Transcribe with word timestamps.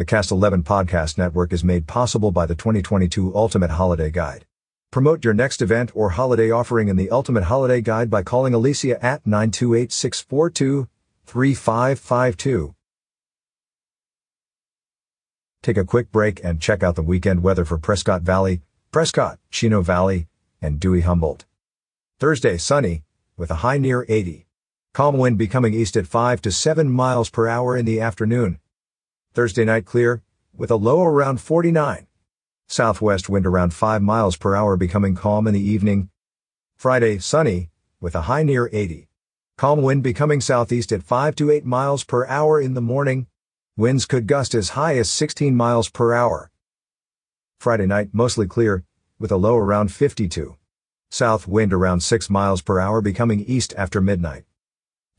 The 0.00 0.06
Cast 0.06 0.30
11 0.30 0.62
Podcast 0.62 1.18
Network 1.18 1.52
is 1.52 1.62
made 1.62 1.86
possible 1.86 2.32
by 2.32 2.46
the 2.46 2.54
2022 2.54 3.36
Ultimate 3.36 3.72
Holiday 3.72 4.10
Guide. 4.10 4.46
Promote 4.90 5.26
your 5.26 5.34
next 5.34 5.60
event 5.60 5.90
or 5.94 6.08
holiday 6.08 6.50
offering 6.50 6.88
in 6.88 6.96
the 6.96 7.10
Ultimate 7.10 7.44
Holiday 7.44 7.82
Guide 7.82 8.08
by 8.08 8.22
calling 8.22 8.54
Alicia 8.54 8.94
at 9.04 9.26
928 9.26 9.92
642 9.92 10.88
3552. 11.26 12.74
Take 15.62 15.76
a 15.76 15.84
quick 15.84 16.10
break 16.10 16.42
and 16.42 16.62
check 16.62 16.82
out 16.82 16.94
the 16.94 17.02
weekend 17.02 17.42
weather 17.42 17.66
for 17.66 17.76
Prescott 17.76 18.22
Valley, 18.22 18.62
Prescott, 18.90 19.38
Chino 19.50 19.82
Valley, 19.82 20.28
and 20.62 20.80
Dewey 20.80 21.02
Humboldt. 21.02 21.44
Thursday, 22.18 22.56
sunny, 22.56 23.02
with 23.36 23.50
a 23.50 23.56
high 23.56 23.76
near 23.76 24.06
80. 24.08 24.46
Calm 24.94 25.18
wind 25.18 25.36
becoming 25.36 25.74
east 25.74 25.94
at 25.94 26.06
5 26.06 26.40
to 26.40 26.50
7 26.50 26.90
miles 26.90 27.28
per 27.28 27.48
hour 27.48 27.76
in 27.76 27.84
the 27.84 28.00
afternoon. 28.00 28.60
Thursday 29.32 29.64
night 29.64 29.86
clear, 29.86 30.24
with 30.56 30.72
a 30.72 30.76
low 30.76 31.04
around 31.04 31.40
49. 31.40 32.08
Southwest 32.66 33.28
wind 33.28 33.46
around 33.46 33.72
5 33.72 34.02
miles 34.02 34.36
per 34.36 34.56
hour 34.56 34.76
becoming 34.76 35.14
calm 35.14 35.46
in 35.46 35.54
the 35.54 35.60
evening. 35.60 36.10
Friday, 36.76 37.18
sunny, 37.18 37.70
with 38.00 38.16
a 38.16 38.22
high 38.22 38.42
near 38.42 38.68
80. 38.72 39.08
Calm 39.56 39.82
wind 39.82 40.02
becoming 40.02 40.40
southeast 40.40 40.90
at 40.90 41.04
5 41.04 41.36
to 41.36 41.48
8 41.52 41.64
miles 41.64 42.02
per 42.02 42.26
hour 42.26 42.60
in 42.60 42.74
the 42.74 42.80
morning. 42.80 43.28
Winds 43.76 44.04
could 44.04 44.26
gust 44.26 44.52
as 44.52 44.70
high 44.70 44.96
as 44.96 45.08
16 45.08 45.54
miles 45.54 45.88
per 45.88 46.12
hour. 46.12 46.50
Friday 47.60 47.86
night 47.86 48.08
mostly 48.12 48.48
clear, 48.48 48.82
with 49.20 49.30
a 49.30 49.36
low 49.36 49.56
around 49.56 49.92
52. 49.92 50.56
South 51.08 51.46
wind 51.46 51.72
around 51.72 52.00
6 52.00 52.30
miles 52.30 52.62
per 52.62 52.80
hour 52.80 53.00
becoming 53.00 53.44
east 53.44 53.74
after 53.76 54.00
midnight. 54.00 54.42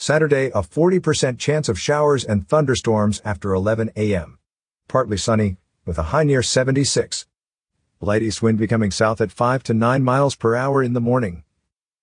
Saturday, 0.02 0.48
a 0.48 0.64
40% 0.64 1.38
chance 1.38 1.70
of 1.70 1.80
showers 1.80 2.26
and 2.26 2.50
thunderstorms 2.50 3.22
after 3.24 3.54
11 3.54 3.92
a.m. 3.96 4.40
Partly 4.88 5.16
sunny, 5.16 5.58
with 5.86 6.00
a 6.00 6.10
high 6.10 6.24
near 6.24 6.42
76. 6.42 7.28
Light 8.00 8.24
east 8.24 8.42
wind 8.42 8.58
becoming 8.58 8.90
south 8.90 9.22
at 9.22 9.32
5 9.32 9.62
to 9.62 9.76
9 9.76 10.04
miles 10.04 10.34
per 10.34 10.56
hour 10.56 10.82
in 10.82 10.94
the 10.94 11.00
morning. 11.00 11.44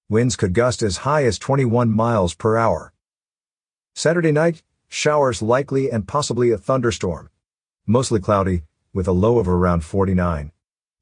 Winds 0.09 0.37
could 0.37 0.55
gust 0.55 0.81
as 0.81 0.99
high 0.99 1.25
as 1.25 1.41
21 1.41 1.91
miles 1.91 2.35
per 2.35 2.57
hour. 2.57 2.93
Saturday 3.97 4.31
night, 4.31 4.63
showers 4.87 5.43
likely 5.43 5.91
and 5.91 6.07
possibly 6.07 6.53
a 6.53 6.57
thunderstorm. 6.57 7.31
Mostly 7.85 8.21
cloudy, 8.21 8.63
with 8.93 9.09
a 9.09 9.13
low 9.13 9.41
of 9.41 9.49
around 9.49 9.83
49. 9.83 10.53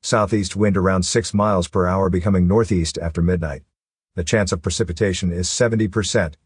Southeast 0.00 0.56
wind 0.56 0.78
around 0.78 1.02
6 1.02 1.34
miles 1.34 1.68
per 1.68 1.86
hour 1.86 2.08
becoming 2.08 2.48
northeast 2.48 2.96
after 2.96 3.20
midnight. 3.20 3.64
The 4.14 4.24
chance 4.24 4.50
of 4.50 4.62
precipitation 4.62 5.30
is 5.30 5.46
70%. 5.46 6.36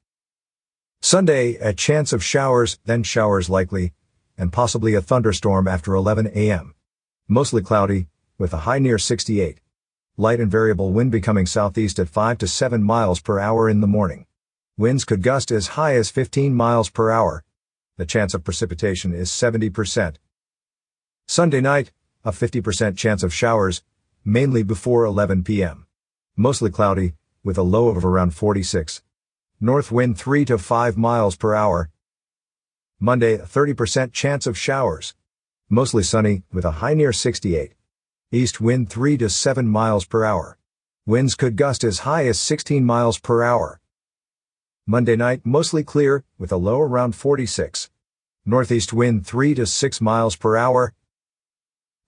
Sunday, 1.02 1.54
a 1.54 1.72
chance 1.72 2.12
of 2.12 2.22
showers, 2.22 2.78
then 2.84 3.02
showers 3.02 3.48
likely, 3.48 3.94
and 4.36 4.52
possibly 4.52 4.92
a 4.92 5.00
thunderstorm 5.00 5.66
after 5.66 5.94
11 5.94 6.30
a.m. 6.34 6.74
Mostly 7.26 7.62
cloudy, 7.62 8.08
with 8.36 8.52
a 8.52 8.58
high 8.58 8.78
near 8.78 8.98
68. 8.98 9.60
Light 10.18 10.40
and 10.40 10.50
variable 10.50 10.92
wind 10.92 11.10
becoming 11.10 11.46
southeast 11.46 11.98
at 11.98 12.10
5 12.10 12.36
to 12.38 12.46
7 12.46 12.82
miles 12.82 13.18
per 13.18 13.40
hour 13.40 13.66
in 13.66 13.80
the 13.80 13.86
morning. 13.86 14.26
Winds 14.76 15.06
could 15.06 15.22
gust 15.22 15.50
as 15.50 15.68
high 15.68 15.94
as 15.94 16.10
15 16.10 16.54
miles 16.54 16.90
per 16.90 17.10
hour. 17.10 17.44
The 17.96 18.04
chance 18.04 18.34
of 18.34 18.44
precipitation 18.44 19.14
is 19.14 19.30
70%. 19.30 20.16
Sunday 21.26 21.62
night, 21.62 21.92
a 22.26 22.30
50% 22.30 22.98
chance 22.98 23.22
of 23.22 23.32
showers, 23.32 23.82
mainly 24.22 24.62
before 24.62 25.06
11 25.06 25.44
p.m. 25.44 25.86
Mostly 26.36 26.70
cloudy, 26.70 27.14
with 27.42 27.56
a 27.56 27.62
low 27.62 27.88
of 27.88 28.04
around 28.04 28.34
46. 28.34 29.00
North 29.62 29.92
wind 29.92 30.16
3 30.16 30.46
to 30.46 30.56
5 30.56 30.96
miles 30.96 31.36
per 31.36 31.54
hour. 31.54 31.90
Monday, 32.98 33.36
30% 33.36 34.10
chance 34.10 34.46
of 34.46 34.56
showers. 34.56 35.14
Mostly 35.68 36.02
sunny, 36.02 36.44
with 36.50 36.64
a 36.64 36.80
high 36.80 36.94
near 36.94 37.12
68. 37.12 37.74
East 38.32 38.62
wind 38.62 38.88
3 38.88 39.18
to 39.18 39.28
7 39.28 39.68
miles 39.68 40.06
per 40.06 40.24
hour. 40.24 40.56
Winds 41.04 41.34
could 41.34 41.56
gust 41.56 41.84
as 41.84 42.00
high 42.00 42.24
as 42.26 42.40
16 42.40 42.86
miles 42.86 43.18
per 43.18 43.42
hour. 43.42 43.82
Monday 44.86 45.14
night, 45.14 45.42
mostly 45.44 45.84
clear, 45.84 46.24
with 46.38 46.50
a 46.50 46.56
low 46.56 46.80
around 46.80 47.14
46. 47.14 47.90
Northeast 48.46 48.94
wind 48.94 49.26
3 49.26 49.54
to 49.56 49.66
6 49.66 50.00
miles 50.00 50.36
per 50.36 50.56
hour. 50.56 50.94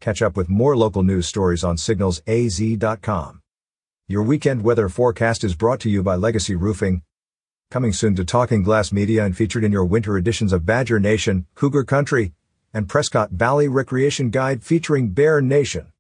Catch 0.01 0.23
up 0.23 0.39
with 0.39 0.49
more 0.49 0.75
local 0.75 1.03
news 1.03 1.27
stories 1.27 1.63
on 1.63 1.77
signalsaz.com. 1.77 3.43
Your 4.09 4.23
weekend 4.23 4.65
weather 4.65 4.89
forecast 4.89 5.45
is 5.45 5.55
brought 5.55 5.81
to 5.81 5.91
you 5.91 6.03
by 6.03 6.15
Legacy 6.15 6.55
Roofing. 6.55 7.03
Coming 7.73 7.95
soon 7.95 8.15
to 8.17 8.25
Talking 8.27 8.63
Glass 8.63 8.93
Media 8.93 9.25
and 9.25 9.35
featured 9.35 9.65
in 9.65 9.73
your 9.73 9.87
winter 9.87 10.19
editions 10.19 10.53
of 10.53 10.67
Badger 10.67 11.01
Nation, 11.01 11.47
Cougar 11.55 11.85
Country, 11.85 12.35
and 12.75 12.87
Prescott 12.87 13.31
Valley 13.31 13.67
Recreation 13.67 14.29
Guide 14.29 14.63
featuring 14.63 15.09
Bear 15.13 15.41
Nation. 15.41 15.92